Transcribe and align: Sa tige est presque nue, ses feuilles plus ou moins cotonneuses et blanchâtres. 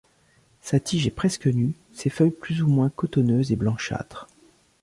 Sa 0.63 0.79
tige 0.79 1.05
est 1.05 1.11
presque 1.11 1.45
nue, 1.45 1.75
ses 1.93 2.09
feuilles 2.09 2.31
plus 2.31 2.63
ou 2.63 2.67
moins 2.67 2.89
cotonneuses 2.89 3.51
et 3.51 3.55
blanchâtres. 3.55 4.25